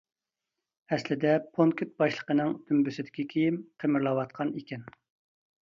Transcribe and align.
ئەسلىدە 0.95 1.33
پونكىت 1.57 1.93
باشلىقىنىڭ 2.03 2.57
دۈمبىسىدىكى 2.71 3.29
كىيىم 3.35 3.63
قىمىرلاۋاتقان 3.85 4.55
ئىكەن. 4.63 4.91